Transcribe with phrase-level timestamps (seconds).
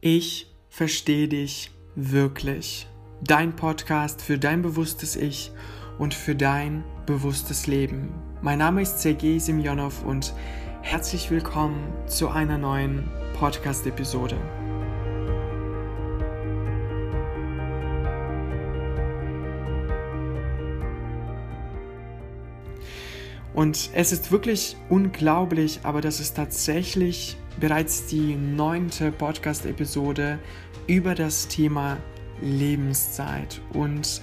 [0.00, 2.86] Ich verstehe dich wirklich.
[3.20, 5.50] Dein Podcast für dein bewusstes Ich
[5.98, 8.14] und für dein bewusstes Leben.
[8.40, 10.34] Mein Name ist Sergei Semyonov und
[10.82, 14.36] herzlich willkommen zu einer neuen Podcast-Episode.
[23.52, 30.38] Und es ist wirklich unglaublich, aber das ist tatsächlich bereits die neunte Podcast-Episode
[30.86, 31.98] über das Thema
[32.40, 33.60] Lebenszeit.
[33.72, 34.22] Und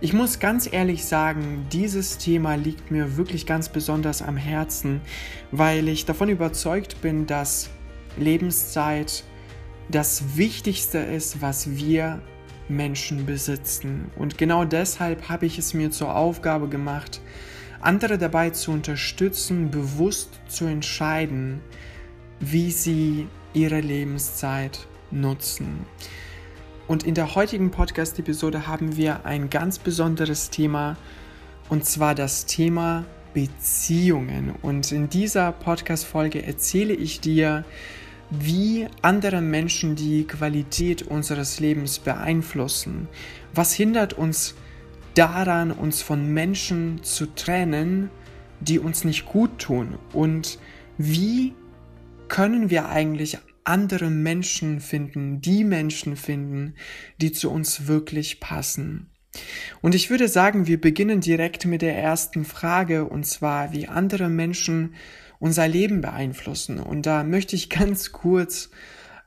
[0.00, 5.00] ich muss ganz ehrlich sagen, dieses Thema liegt mir wirklich ganz besonders am Herzen,
[5.50, 7.70] weil ich davon überzeugt bin, dass
[8.18, 9.24] Lebenszeit
[9.90, 12.20] das Wichtigste ist, was wir
[12.68, 14.10] Menschen besitzen.
[14.16, 17.20] Und genau deshalb habe ich es mir zur Aufgabe gemacht,
[17.80, 21.60] andere dabei zu unterstützen, bewusst zu entscheiden,
[22.42, 25.86] wie sie ihre Lebenszeit nutzen.
[26.88, 30.96] Und in der heutigen Podcast-Episode haben wir ein ganz besonderes Thema,
[31.68, 34.52] und zwar das Thema Beziehungen.
[34.60, 37.64] Und in dieser Podcast-Folge erzähle ich dir,
[38.30, 43.08] wie andere Menschen die Qualität unseres Lebens beeinflussen.
[43.54, 44.56] Was hindert uns
[45.14, 48.10] daran, uns von Menschen zu trennen,
[48.60, 49.98] die uns nicht gut tun?
[50.12, 50.58] Und
[50.98, 51.54] wie
[52.32, 56.76] können wir eigentlich andere Menschen finden, die Menschen finden,
[57.20, 59.10] die zu uns wirklich passen?
[59.82, 64.30] Und ich würde sagen, wir beginnen direkt mit der ersten Frage, und zwar, wie andere
[64.30, 64.94] Menschen
[65.40, 66.80] unser Leben beeinflussen.
[66.80, 68.70] Und da möchte ich ganz kurz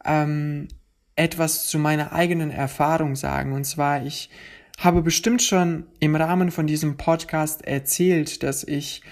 [0.03, 0.67] ähm,
[1.15, 3.53] etwas zu meiner eigenen Erfahrung sagen.
[3.53, 4.31] Und zwar, ich
[4.79, 9.03] habe bestimmt schon im Rahmen von diesem Podcast erzählt, dass ich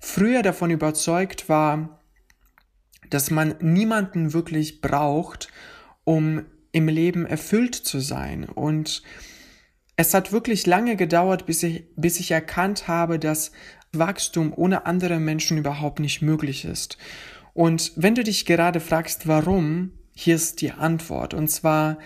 [0.00, 1.97] früher davon überzeugt war,
[3.10, 5.48] dass man niemanden wirklich braucht,
[6.04, 8.44] um im Leben erfüllt zu sein.
[8.44, 9.02] Und
[9.96, 13.52] es hat wirklich lange gedauert, bis ich, bis ich erkannt habe, dass
[13.92, 16.98] Wachstum ohne andere Menschen überhaupt nicht möglich ist.
[17.54, 21.34] Und wenn du dich gerade fragst, warum, hier ist die Antwort.
[21.34, 21.98] Und zwar,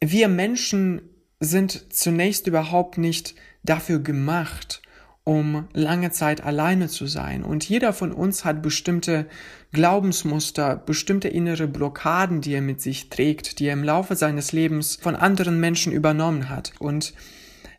[0.00, 1.02] wir Menschen
[1.40, 4.82] sind zunächst überhaupt nicht dafür gemacht,
[5.24, 7.44] um lange Zeit alleine zu sein.
[7.44, 9.26] Und jeder von uns hat bestimmte
[9.72, 14.96] Glaubensmuster, bestimmte innere Blockaden, die er mit sich trägt, die er im Laufe seines Lebens
[14.96, 16.72] von anderen Menschen übernommen hat.
[16.78, 17.12] Und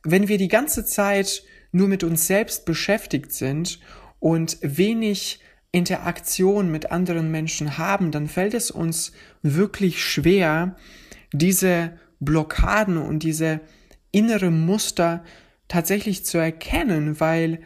[0.03, 3.79] wenn wir die ganze Zeit nur mit uns selbst beschäftigt sind
[4.19, 5.39] und wenig
[5.71, 9.11] Interaktion mit anderen Menschen haben, dann fällt es uns
[9.41, 10.75] wirklich schwer,
[11.31, 13.61] diese Blockaden und diese
[14.11, 15.23] innere Muster
[15.67, 17.61] tatsächlich zu erkennen, weil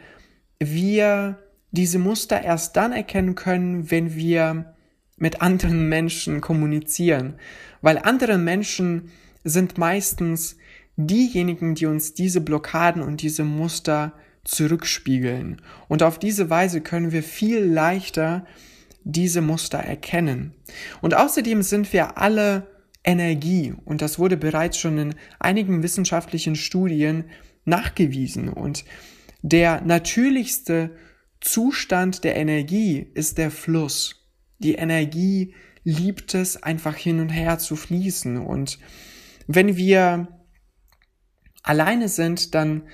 [0.58, 1.43] wir
[1.74, 4.74] diese Muster erst dann erkennen können, wenn wir
[5.16, 7.34] mit anderen Menschen kommunizieren.
[7.82, 9.10] Weil andere Menschen
[9.42, 10.56] sind meistens
[10.96, 14.12] diejenigen, die uns diese Blockaden und diese Muster
[14.44, 15.60] zurückspiegeln.
[15.88, 18.46] Und auf diese Weise können wir viel leichter
[19.02, 20.52] diese Muster erkennen.
[21.00, 22.68] Und außerdem sind wir alle
[23.02, 23.74] Energie.
[23.84, 27.24] Und das wurde bereits schon in einigen wissenschaftlichen Studien
[27.64, 28.48] nachgewiesen.
[28.48, 28.84] Und
[29.42, 30.90] der natürlichste
[31.44, 34.26] Zustand der Energie ist der Fluss.
[34.60, 38.38] Die Energie liebt es, einfach hin und her zu fließen.
[38.38, 38.78] Und
[39.46, 40.28] wenn wir
[41.62, 42.84] alleine sind, dann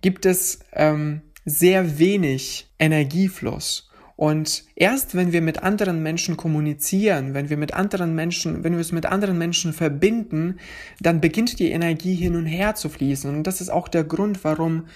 [0.00, 3.88] gibt es ähm, sehr wenig Energiefluss.
[4.16, 8.80] Und erst wenn wir mit anderen Menschen kommunizieren, wenn wir mit anderen Menschen, wenn wir
[8.80, 10.58] es mit anderen Menschen verbinden,
[11.00, 13.32] dann beginnt die Energie hin und her zu fließen.
[13.32, 14.88] Und das ist auch der Grund, warum,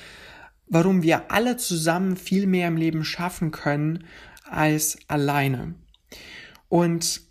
[0.66, 4.04] warum wir alle zusammen viel mehr im Leben schaffen können
[4.44, 5.74] als alleine.
[6.68, 7.22] Und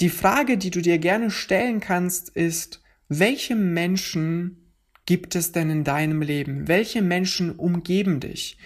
[0.00, 4.72] die Frage, die du dir gerne stellen kannst, ist, welche Menschen
[5.06, 6.68] gibt es denn in deinem Leben?
[6.68, 8.58] Welche Menschen umgeben dich?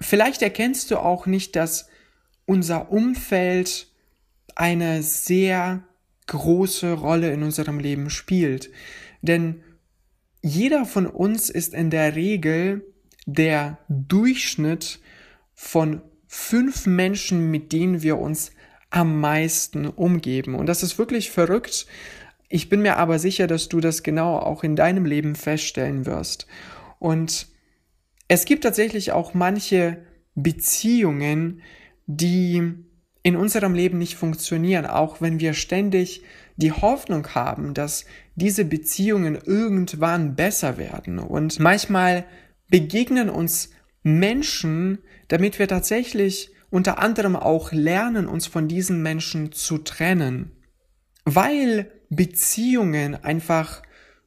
[0.00, 1.88] Vielleicht erkennst du auch nicht, dass
[2.44, 3.88] unser Umfeld
[4.54, 5.84] eine sehr
[6.26, 8.70] große Rolle in unserem Leben spielt.
[9.22, 9.62] Denn
[10.42, 12.84] jeder von uns ist in der Regel
[13.26, 15.00] der Durchschnitt
[15.54, 18.52] von fünf Menschen, mit denen wir uns
[18.90, 20.54] am meisten umgeben.
[20.54, 21.86] Und das ist wirklich verrückt.
[22.48, 26.46] Ich bin mir aber sicher, dass du das genau auch in deinem Leben feststellen wirst.
[26.98, 27.48] Und
[28.28, 29.98] es gibt tatsächlich auch manche
[30.34, 31.62] Beziehungen,
[32.06, 32.62] die
[33.22, 36.22] in unserem Leben nicht funktionieren, auch wenn wir ständig
[36.56, 38.04] die Hoffnung haben, dass
[38.36, 41.18] diese Beziehungen irgendwann besser werden.
[41.18, 42.24] Und manchmal
[42.68, 43.70] begegnen uns
[44.02, 44.98] Menschen,
[45.28, 50.52] damit wir tatsächlich unter anderem auch lernen, uns von diesen Menschen zu trennen.
[51.24, 53.82] Weil Beziehungen einfach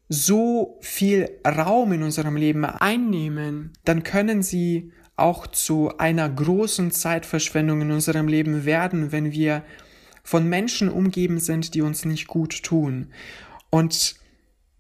[0.10, 7.82] so viel Raum in unserem Leben einnehmen, dann können sie auch zu einer großen Zeitverschwendung
[7.82, 9.64] in unserem Leben werden, wenn wir
[10.24, 13.12] von Menschen umgeben sind, die uns nicht gut tun.
[13.70, 14.16] Und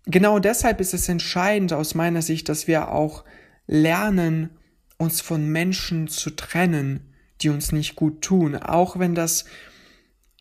[0.06, 3.24] genau deshalb ist es entscheidend aus meiner Sicht, dass wir auch
[3.69, 4.50] lernen,
[4.98, 9.45] uns von Menschen zu trennen, die uns nicht gut tun, auch wenn das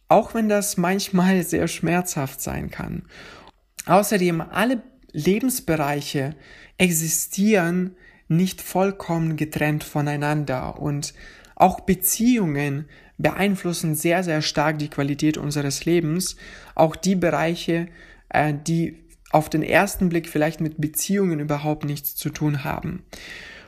[0.08, 3.02] auch wenn das manchmal sehr schmerzhaft sein kann.
[3.84, 4.82] Außerdem, alle
[5.12, 6.34] Lebensbereiche
[6.78, 7.94] existieren
[8.28, 11.14] nicht vollkommen getrennt voneinander und
[11.54, 12.86] auch Beziehungen
[13.18, 16.36] beeinflussen sehr, sehr stark die Qualität unseres Lebens.
[16.74, 17.88] Auch die Bereiche,
[18.28, 23.04] äh, die auf den ersten Blick vielleicht mit Beziehungen überhaupt nichts zu tun haben.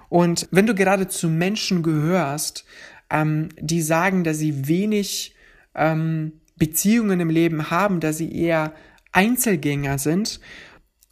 [0.09, 2.65] Und wenn du gerade zu Menschen gehörst,
[3.11, 5.35] ähm, die sagen, dass sie wenig
[5.75, 8.73] ähm, Beziehungen im Leben haben, dass sie eher
[9.13, 10.41] Einzelgänger sind.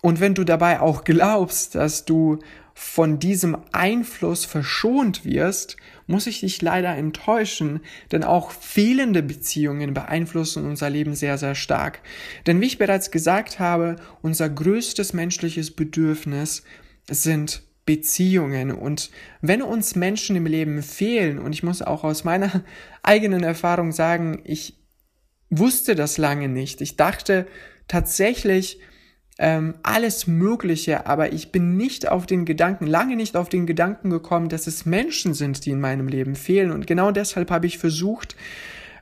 [0.03, 2.39] Und wenn du dabei auch glaubst, dass du
[2.75, 5.77] von diesem Einfluss verschont wirst,
[6.09, 12.01] muss ich dich leider enttäuschen, denn auch fehlende Beziehungen beeinflussen unser Leben sehr, sehr stark.
[12.47, 16.65] Denn wie ich bereits gesagt habe, unser größtes menschliches Bedürfnis
[17.09, 18.73] sind Beziehungen.
[18.73, 19.11] Und
[19.43, 22.65] wenn uns Menschen im Leben fehlen, und ich muss auch aus meiner
[23.03, 24.77] eigenen Erfahrung sagen, ich
[25.51, 26.81] wusste das lange nicht.
[26.81, 27.47] Ich dachte
[27.87, 28.81] tatsächlich
[29.39, 34.11] ähm, alles Mögliche, aber ich bin nicht auf den Gedanken, lange nicht auf den Gedanken
[34.11, 36.73] gekommen, dass es Menschen sind, die in meinem Leben fehlen.
[36.73, 38.37] Und genau deshalb habe ich versucht,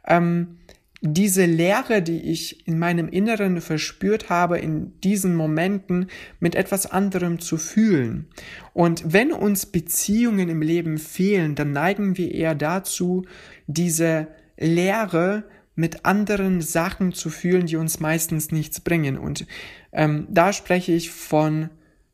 [0.06, 0.58] ähm,
[1.00, 6.08] diese Leere, die ich in meinem Inneren verspürt habe, in diesen Momenten
[6.40, 8.26] mit etwas anderem zu fühlen.
[8.72, 13.24] Und wenn uns Beziehungen im Leben fehlen, dann neigen wir eher dazu,
[13.66, 14.28] diese
[14.58, 15.44] Leere
[15.74, 19.18] mit anderen Sachen zu fühlen, die uns meistens nichts bringen.
[19.18, 19.46] Und
[19.96, 21.70] ähm, da spreche ich von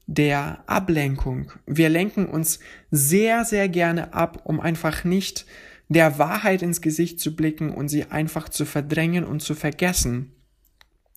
[0.06, 1.52] der Ablenkung.
[1.66, 5.46] Wir lenken uns sehr, sehr gerne ab, um einfach nicht
[5.88, 10.32] der Wahrheit ins Gesicht zu blicken und sie einfach zu verdrängen und zu vergessen.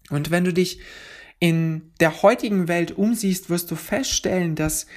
[0.09, 0.79] Und wenn du dich
[1.39, 4.87] in der heutigen Welt umsiehst, wirst du feststellen, dass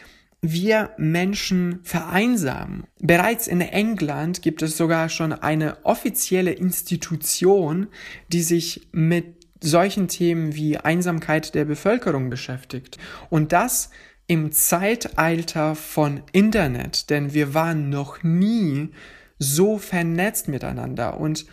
[0.40, 2.84] wir Menschen vereinsamen.
[3.00, 7.88] Bereits in England gibt es sogar schon eine offizielle Institution,
[8.28, 12.98] die sich mit solchen Themen wie Einsamkeit der Bevölkerung beschäftigt.
[13.30, 13.90] Und das
[14.26, 18.90] im Zeitalter von Internet, denn wir waren noch nie
[19.38, 21.18] so vernetzt miteinander.
[21.18, 21.46] Und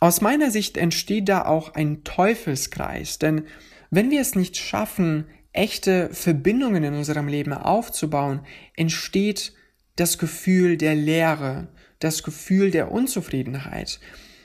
[0.00, 3.44] aus meiner Sicht entsteht da auch ein Teufelskreis, denn
[3.90, 8.40] wenn wir es nicht schaffen, echte Verbindungen in unserem Leben aufzubauen,
[8.76, 9.52] entsteht
[9.96, 11.68] das Gefühl der Leere,
[11.98, 14.00] das Gefühl der Unzufriedenheit.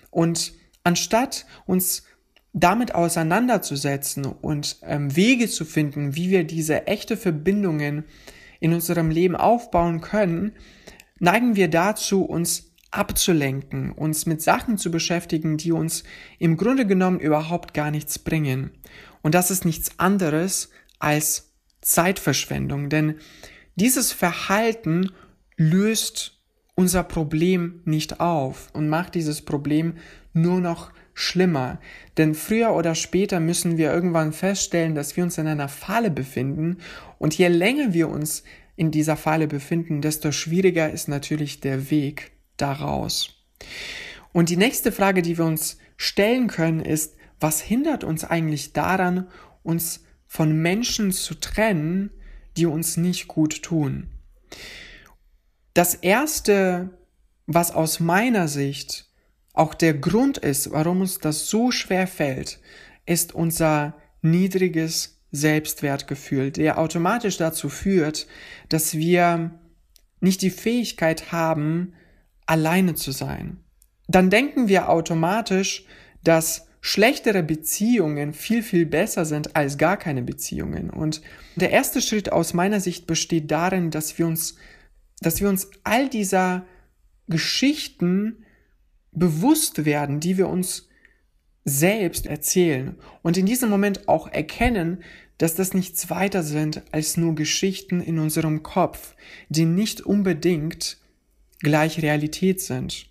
[0.10, 0.54] Und
[0.84, 2.04] anstatt uns
[2.58, 8.06] damit auseinanderzusetzen und ähm, Wege zu finden, wie wir diese echte Verbindungen
[8.62, 10.54] in unserem Leben aufbauen können,
[11.20, 16.06] neigen wir dazu, uns abzulenken, uns mit Sachen zu beschäftigen, die uns
[16.40, 18.72] im Grunde genommen überhaupt gar nichts bringen.
[19.22, 23.16] Und das ist nichts anderes als Zeitverschwendung, denn
[23.76, 25.12] dieses Verhalten
[25.58, 26.40] löst
[26.74, 29.96] unser Problem nicht auf und macht dieses Problem
[30.32, 31.80] nur noch schlimmer.
[32.18, 36.78] Denn früher oder später müssen wir irgendwann feststellen, dass wir uns in einer Falle befinden
[37.18, 38.44] und je länger wir uns
[38.76, 43.42] in dieser Falle befinden, desto schwieriger ist natürlich der Weg daraus.
[44.34, 49.30] Und die nächste Frage, die wir uns stellen können, ist, was hindert uns eigentlich daran,
[49.64, 52.12] uns von Menschen zu trennen,
[52.58, 54.08] die uns nicht gut tun.
[55.74, 56.90] Das Erste,
[57.48, 59.10] was aus meiner Sicht
[59.56, 62.60] auch der Grund ist, warum uns das so schwer fällt,
[63.06, 68.28] ist unser niedriges Selbstwertgefühl, der automatisch dazu führt,
[68.70, 69.52] dass wir
[70.20, 71.94] nicht die Fähigkeit haben,
[72.46, 73.58] alleine zu sein.
[74.08, 75.86] Dann denken wir automatisch,
[76.24, 80.90] dass schlechtere Beziehungen viel, viel besser sind als gar keine Beziehungen.
[80.90, 81.22] Und
[81.56, 84.56] der erste Schritt aus meiner Sicht besteht darin, dass wir uns,
[85.20, 86.66] dass wir uns all dieser
[87.28, 88.45] Geschichten
[89.16, 90.88] bewusst werden, die wir uns
[91.64, 95.04] selbst erzählen und in diesem Moment auch erkennen,
[95.38, 99.16] dass das nichts weiter sind als nur Geschichten in unserem Kopf,
[99.50, 100.98] die nicht unbedingt
[101.60, 103.08] gleich Realität sind.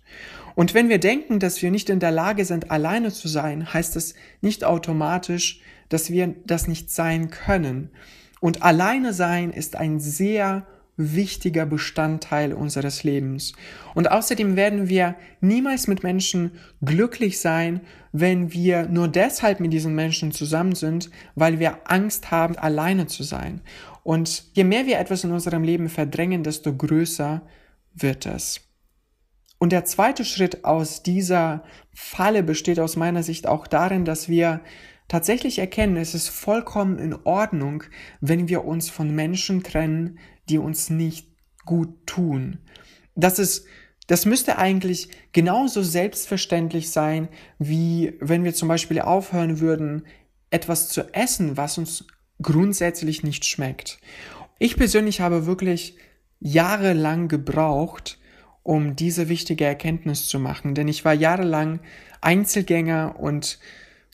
[0.55, 3.95] Und wenn wir denken, dass wir nicht in der Lage sind, alleine zu sein, heißt
[3.97, 5.59] es nicht automatisch,
[5.89, 7.91] dass wir das nicht sein können.
[8.39, 10.65] Und alleine sein ist ein sehr
[10.97, 13.53] wichtiger Bestandteil unseres Lebens.
[13.93, 16.51] Und außerdem werden wir niemals mit Menschen
[16.83, 22.57] glücklich sein, wenn wir nur deshalb mit diesen Menschen zusammen sind, weil wir Angst haben,
[22.57, 23.61] alleine zu sein.
[24.03, 27.41] Und je mehr wir etwas in unserem Leben verdrängen, desto größer
[27.93, 28.61] wird es.
[29.57, 34.61] Und der zweite Schritt aus dieser Falle besteht aus meiner Sicht auch darin, dass wir
[35.07, 37.83] tatsächlich erkennen, es ist vollkommen in Ordnung,
[38.21, 41.27] wenn wir uns von Menschen trennen, die uns nicht
[41.65, 42.59] gut tun.
[43.15, 43.65] Das ist
[44.07, 50.05] das müsste eigentlich genauso selbstverständlich sein, wie wenn wir zum Beispiel aufhören würden,
[50.51, 52.05] etwas zu essen, was uns
[52.41, 53.99] grundsätzlich nicht schmeckt.
[54.59, 55.97] Ich persönlich habe wirklich
[56.39, 58.19] jahrelang gebraucht,
[58.61, 61.79] um diese wichtige Erkenntnis zu machen, denn ich war jahrelang
[62.21, 63.59] Einzelgänger und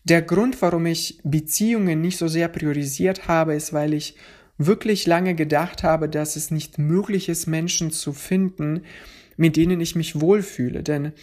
[0.03, 4.15] der Grund, warum ich Beziehungen nicht so sehr priorisiert habe, ist, weil ich
[4.65, 8.83] wirklich lange gedacht habe, dass es nicht möglich ist, Menschen zu finden,
[9.37, 10.83] mit denen ich mich wohlfühle.
[10.83, 11.13] Denn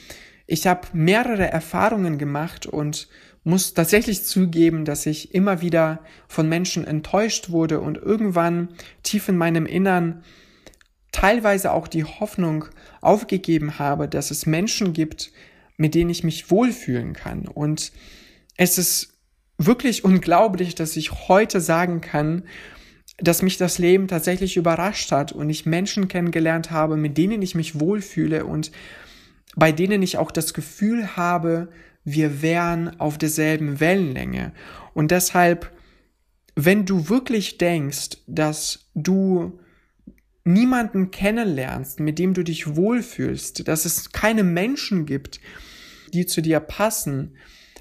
[0.47, 3.09] ich habe mehrere Erfahrungen gemacht und
[3.45, 8.68] muss tatsächlich zugeben, dass ich immer wieder von Menschen enttäuscht wurde und irgendwann
[9.02, 10.23] tief in meinem Innern
[11.12, 12.66] teilweise auch die Hoffnung
[13.00, 15.33] aufgegeben habe, dass es Menschen gibt,
[15.76, 17.47] mit denen ich mich wohlfühlen kann.
[17.47, 17.92] Und
[18.57, 19.14] es ist
[19.57, 22.45] wirklich unglaublich, dass ich heute sagen kann,
[23.19, 27.55] dass mich das Leben tatsächlich überrascht hat und ich Menschen kennengelernt habe, mit denen ich
[27.55, 28.71] mich wohlfühle und
[29.57, 31.69] bei denen ich auch das Gefühl habe,
[32.05, 34.53] wir wären auf derselben Wellenlänge.
[34.95, 35.73] Und deshalb,
[36.55, 39.59] wenn du wirklich denkst, dass du
[40.45, 45.41] niemanden kennenlernst, mit dem du dich wohlfühlst, dass es keine Menschen gibt,
[46.15, 47.37] die zu dir passen,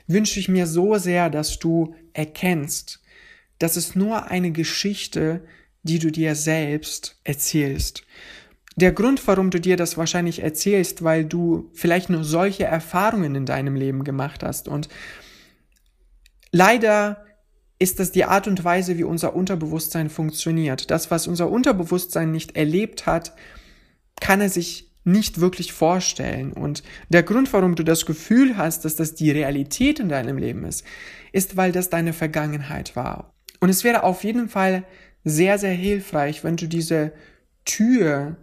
[0.08, 3.02] wünsche ich mir so sehr, dass du erkennst,
[3.60, 5.44] dass es nur eine Geschichte,
[5.84, 8.04] die du dir selbst erzählst.
[8.76, 13.46] Der Grund, warum du dir das wahrscheinlich erzählst, weil du vielleicht nur solche Erfahrungen in
[13.46, 14.68] deinem Leben gemacht hast.
[14.68, 14.88] Und
[16.52, 17.26] leider
[17.80, 20.92] ist das die Art und Weise, wie unser Unterbewusstsein funktioniert.
[20.92, 23.34] Das, was unser Unterbewusstsein nicht erlebt hat,
[24.20, 26.54] kann er sich nicht wirklich vorstellen.
[26.54, 30.66] Und der Grund, warum du das Gefühl hast, dass das die Realität in deinem Leben
[30.66, 30.84] ist,
[31.32, 33.34] ist, weil das deine Vergangenheit war.
[33.60, 34.84] Und es wäre auf jeden Fall
[35.24, 37.12] sehr, sehr hilfreich, wenn du diese
[37.66, 38.38] Tür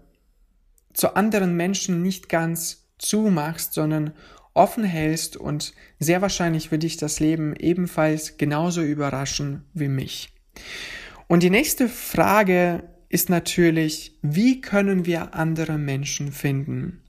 [0.93, 4.13] zu anderen Menschen nicht ganz zumachst, sondern
[4.55, 10.31] offen hältst und sehr wahrscheinlich wird dich das Leben ebenfalls genauso überraschen wie mich.
[11.27, 17.03] Und die nächste Frage ist natürlich, wie können wir andere Menschen finden?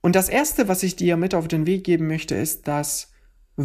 [0.00, 3.09] Und das Erste, was ich dir mit auf den Weg geben möchte, ist, dass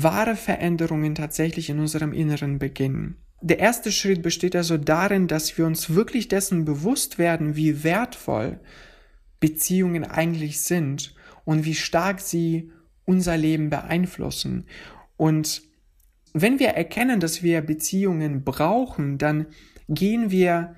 [0.04, 3.18] wahre Veränderungen tatsächlich in unserem Inneren beginnen.
[3.42, 8.60] Der erste Schritt besteht also darin, dass wir uns wirklich dessen bewusst werden, wie wertvoll
[9.40, 12.72] Beziehungen eigentlich sind und wie stark sie
[13.06, 14.66] unser Leben beeinflussen.
[15.18, 15.62] Und
[16.34, 19.48] wenn wir erkennen, dass wir Beziehungen brauchen, dann
[19.88, 20.76] gehen wir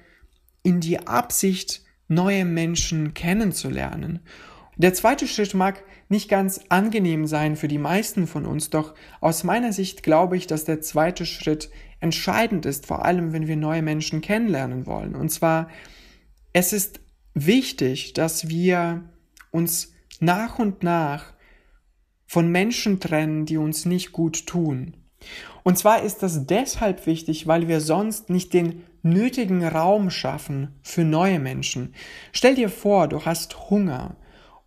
[0.61, 4.19] in die Absicht, neue Menschen kennenzulernen.
[4.77, 9.43] Der zweite Schritt mag nicht ganz angenehm sein für die meisten von uns, doch aus
[9.43, 13.81] meiner Sicht glaube ich, dass der zweite Schritt entscheidend ist, vor allem wenn wir neue
[13.81, 15.15] Menschen kennenlernen wollen.
[15.15, 15.69] Und zwar,
[16.53, 16.99] es ist
[17.33, 19.09] wichtig, dass wir
[19.49, 21.33] uns nach und nach
[22.27, 24.95] von Menschen trennen, die uns nicht gut tun.
[25.63, 31.03] Und zwar ist das deshalb wichtig, weil wir sonst nicht den nötigen Raum schaffen für
[31.03, 31.95] neue Menschen.
[32.31, 34.17] Stell dir vor, du hast Hunger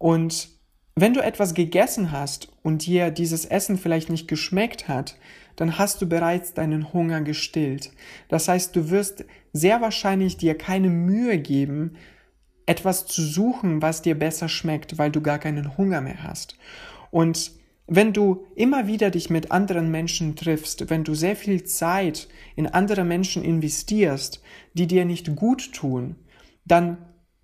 [0.01, 0.49] und
[0.97, 5.19] wenn du etwas gegessen hast und dir dieses Essen vielleicht nicht geschmeckt hat,
[5.57, 7.93] dann hast du bereits deinen Hunger gestillt.
[8.29, 11.97] Das heißt, du wirst sehr wahrscheinlich dir keine Mühe geben,
[12.65, 16.57] etwas zu suchen, was dir besser schmeckt, weil du gar keinen Hunger mehr hast.
[17.11, 17.53] Und
[17.87, 22.27] wenn du immer wieder dich mit anderen Menschen triffst, wenn du sehr viel Zeit
[22.57, 24.43] in andere Menschen investierst,
[24.73, 26.17] die dir nicht gut tun,
[26.65, 26.97] dann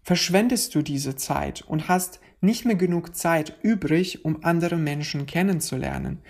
[0.02, 6.20] verschwendest du diese Zeit und hast nicht mehr genug Zeit übrig, um andere Menschen kennenzulernen.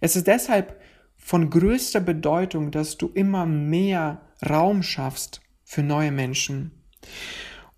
[0.00, 0.80] Es ist deshalb
[1.16, 6.72] von größter Bedeutung, dass du immer mehr Raum schaffst für neue Menschen.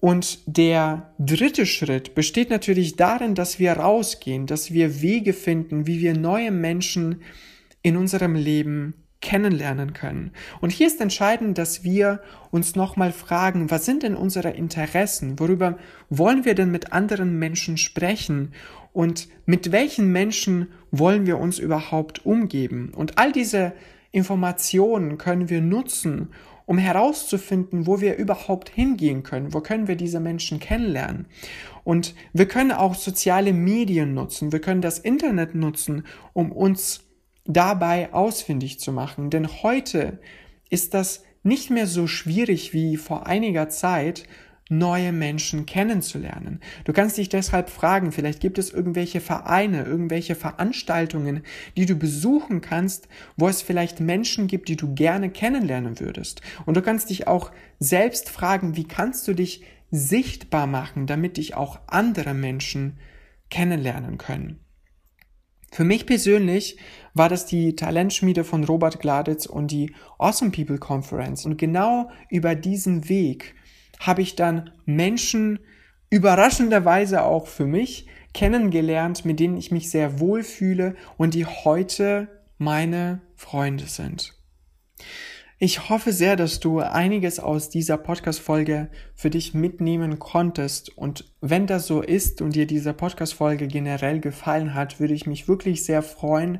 [0.00, 6.00] Und der dritte Schritt besteht natürlich darin, dass wir rausgehen, dass wir Wege finden, wie
[6.00, 7.22] wir neue Menschen
[7.82, 10.31] in unserem Leben kennenlernen können.
[10.61, 12.21] Und hier ist entscheidend, dass wir
[12.52, 15.40] uns nochmal fragen, was sind denn unsere Interessen?
[15.40, 15.78] Worüber
[16.11, 18.52] wollen wir denn mit anderen Menschen sprechen?
[18.93, 22.93] Und mit welchen Menschen wollen wir uns überhaupt umgeben?
[22.95, 23.73] Und all diese
[24.12, 26.28] Informationen können wir nutzen,
[26.66, 31.26] um herauszufinden, wo wir überhaupt hingehen können, wo können wir diese Menschen kennenlernen.
[31.83, 37.03] Und wir können auch soziale Medien nutzen, wir können das Internet nutzen, um uns
[37.44, 39.30] dabei ausfindig zu machen.
[39.30, 40.18] Denn heute
[40.70, 44.24] ist das nicht mehr so schwierig wie vor einiger Zeit,
[44.70, 46.60] neue Menschen kennenzulernen.
[46.84, 51.42] Du kannst dich deshalb fragen, vielleicht gibt es irgendwelche Vereine, irgendwelche Veranstaltungen,
[51.76, 56.40] die du besuchen kannst, wo es vielleicht Menschen gibt, die du gerne kennenlernen würdest.
[56.64, 61.54] Und du kannst dich auch selbst fragen, wie kannst du dich sichtbar machen, damit dich
[61.54, 62.98] auch andere Menschen
[63.50, 64.63] kennenlernen können.
[65.75, 66.78] Für mich persönlich
[67.14, 71.45] war das die Talentschmiede von Robert Gladitz und die Awesome People Conference.
[71.47, 73.57] Und genau über diesen Weg
[73.99, 75.59] habe ich dann Menschen
[76.11, 82.28] überraschenderweise auch für mich kennengelernt, mit denen ich mich sehr wohl fühle und die heute
[82.57, 84.33] meine Freunde sind.
[85.64, 90.94] Ich hoffe sehr, dass du einiges aus dieser Podcast-Folge für dich mitnehmen konntest.
[90.99, 95.49] Und wenn das so ist und dir diese Podcast-Folge generell gefallen hat, würde ich mich
[95.49, 96.59] wirklich sehr freuen,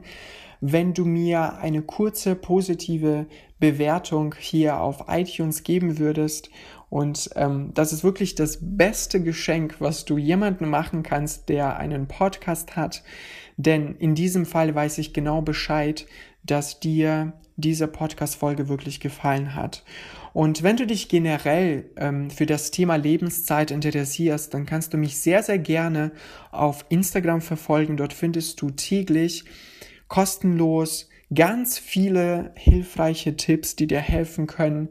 [0.62, 3.26] wenn du mir eine kurze positive
[3.61, 6.49] Bewertung hier auf iTunes geben würdest.
[6.88, 12.08] Und ähm, das ist wirklich das beste Geschenk, was du jemandem machen kannst, der einen
[12.08, 13.02] Podcast hat.
[13.58, 16.06] Denn in diesem Fall weiß ich genau Bescheid,
[16.44, 19.84] dass dir diese Podcast-Folge wirklich gefallen hat.
[20.32, 25.18] Und wenn du dich generell ähm, für das Thema Lebenszeit interessierst, dann kannst du mich
[25.18, 26.10] sehr, sehr gerne
[26.50, 27.96] auf Instagram verfolgen.
[27.96, 29.44] Dort findest du täglich
[30.08, 34.88] kostenlos ganz viele hilfreiche Tipps, die dir helfen können,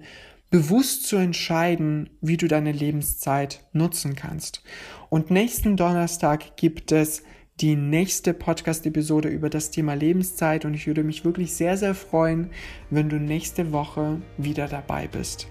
[0.50, 4.64] bewusst zu entscheiden, wie du deine Lebenszeit nutzen kannst.
[5.10, 7.24] Und nächsten Donnerstag gibt es
[7.62, 12.50] die nächste Podcast-Episode über das Thema Lebenszeit und ich würde mich wirklich sehr, sehr freuen,
[12.90, 15.48] wenn du nächste Woche wieder dabei bist.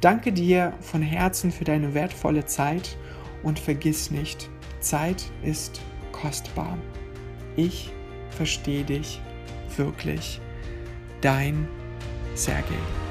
[0.00, 2.96] Danke dir von Herzen für deine wertvolle Zeit
[3.42, 4.48] und vergiss nicht,
[4.80, 5.80] Zeit ist
[6.12, 6.78] kostbar.
[7.56, 7.90] Ich
[8.30, 9.20] verstehe dich
[9.76, 10.40] wirklich.
[11.20, 11.68] Dein
[12.34, 13.09] Sergei.